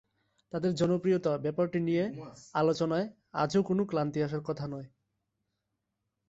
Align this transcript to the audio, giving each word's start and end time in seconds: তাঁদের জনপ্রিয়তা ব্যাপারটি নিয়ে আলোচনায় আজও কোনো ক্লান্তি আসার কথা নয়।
তাঁদের 0.53 0.71
জনপ্রিয়তা 0.75 1.31
ব্যাপারটি 1.37 1.79
নিয়ে 1.79 2.03
আলোচনায় 2.55 3.07
আজও 3.33 3.61
কোনো 3.63 3.81
ক্লান্তি 3.85 4.19
আসার 4.23 4.43
কথা 4.43 4.65
নয়। 4.67 4.87